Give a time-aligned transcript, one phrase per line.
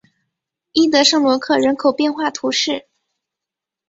[0.71, 2.87] 伊德圣罗克人口变化图示